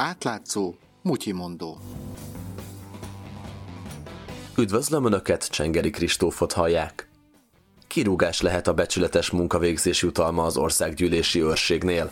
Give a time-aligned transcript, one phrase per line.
[0.00, 1.78] átlátszó, mutyimondó.
[4.58, 7.08] Üdvözlöm Önöket, Csengeri Kristófot hallják.
[7.86, 12.10] Kirúgás lehet a becsületes munkavégzés jutalma az országgyűlési őrségnél.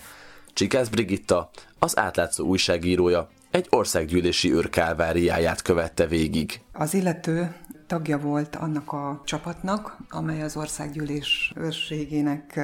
[0.53, 6.61] Csikász Brigitta, az átlátszó újságírója, egy országgyűlési őr kálváriáját követte végig.
[6.73, 12.61] Az illető tagja volt annak a csapatnak, amely az országgyűlés őrségének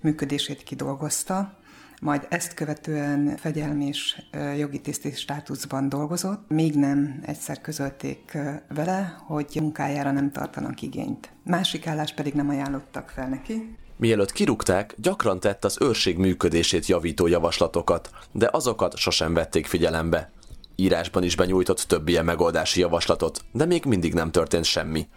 [0.00, 1.58] működését kidolgozta,
[2.00, 4.22] majd ezt követően fegyelmi és
[4.58, 8.38] jogi tiszti státuszban dolgozott, még nem egyszer közölték
[8.68, 11.32] vele, hogy munkájára nem tartanak igényt.
[11.44, 13.76] Másik állás pedig nem ajánlottak fel neki.
[13.96, 20.30] Mielőtt kirúgták, gyakran tett az őrség működését javító javaslatokat, de azokat sosem vették figyelembe.
[20.76, 25.08] Írásban is benyújtott több ilyen megoldási javaslatot, de még mindig nem történt semmi.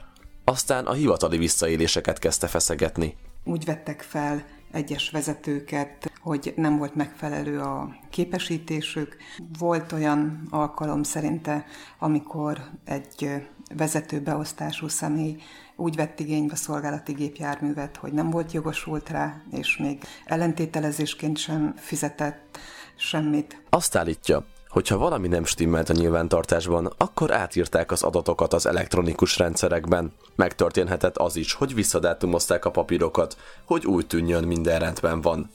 [0.43, 3.15] Aztán a hivatali visszaéléseket kezdte feszegetni.
[3.43, 9.18] Úgy vettek fel egyes vezetőket, hogy nem volt megfelelő a képesítésük.
[9.59, 11.65] Volt olyan alkalom szerinte,
[11.99, 13.30] amikor egy
[13.76, 15.38] vezető beosztású személy
[15.76, 22.58] úgy vett igénybe szolgálati gépjárművet, hogy nem volt jogosult rá, és még ellentételezésként sem fizetett
[22.96, 23.62] semmit.
[23.70, 30.13] Azt állítja, Hogyha valami nem stimmelt a nyilvántartásban, akkor átírták az adatokat az elektronikus rendszerekben.
[30.35, 35.49] Megtörténhetett az is, hogy visszadátumozták a papírokat, hogy úgy tűnjön minden rendben van.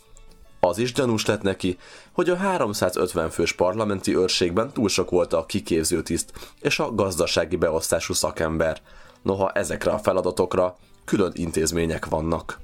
[0.60, 1.78] Az is gyanús lett neki,
[2.12, 6.02] hogy a 350 fős parlamenti őrségben túl sok volt a kiképző
[6.60, 8.80] és a gazdasági beosztású szakember.
[9.22, 12.60] Noha ezekre a feladatokra külön intézmények vannak.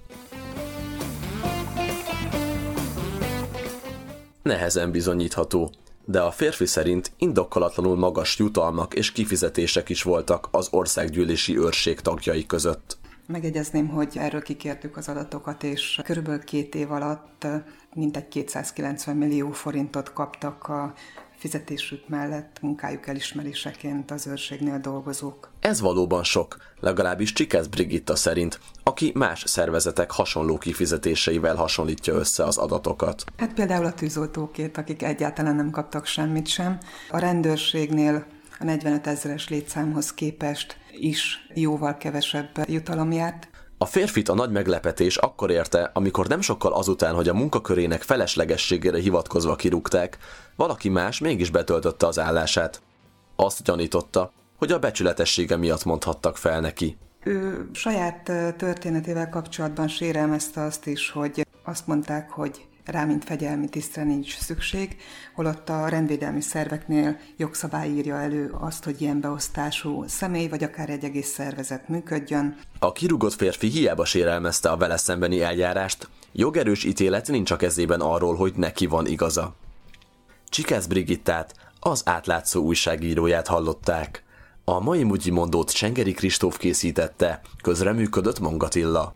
[4.42, 5.72] Nehezen bizonyítható,
[6.04, 12.46] de a férfi szerint indokkolatlanul magas jutalmak és kifizetések is voltak az országgyűlési őrség tagjai
[12.46, 12.96] között.
[13.26, 17.46] Megegyezném, hogy erről kikértük az adatokat, és körülbelül két év alatt
[17.94, 20.94] mintegy 290 millió forintot kaptak a
[21.36, 25.50] fizetésük mellett munkájuk elismeréseként az őrségnél dolgozók.
[25.60, 32.56] Ez valóban sok, legalábbis Csikesz Brigitta szerint, aki más szervezetek hasonló kifizetéseivel hasonlítja össze az
[32.56, 33.24] adatokat.
[33.36, 36.78] Hát például a tűzoltókét, akik egyáltalán nem kaptak semmit sem.
[37.10, 38.26] A rendőrségnél
[38.58, 43.48] a 45 ezeres létszámhoz képest is jóval kevesebb jutalom járt.
[43.78, 48.98] A férfit a nagy meglepetés akkor érte, amikor nem sokkal azután, hogy a munkakörének feleslegességére
[48.98, 50.18] hivatkozva kirúgták,
[50.56, 52.82] valaki más mégis betöltötte az állását.
[53.36, 56.96] Azt gyanította, hogy a becsületessége miatt mondhattak fel neki.
[57.24, 58.22] Ő saját
[58.56, 64.96] történetével kapcsolatban sérelmezte azt is, hogy azt mondták, hogy rá, mint fegyelmi tisztre nincs szükség,
[65.34, 71.04] holott a rendvédelmi szerveknél jogszabály írja elő azt, hogy ilyen beosztású személy vagy akár egy
[71.04, 72.56] egész szervezet működjön.
[72.78, 78.34] A kirúgott férfi hiába sérelmezte a vele szembeni eljárást, jogerős ítélet nincs a kezében arról,
[78.34, 79.54] hogy neki van igaza.
[80.48, 84.22] Csikász Brigittát, az átlátszó újságíróját hallották.
[84.64, 89.12] A mai Mugyi mondót Csengeri Kristóf készítette, közreműködött Mongatilla.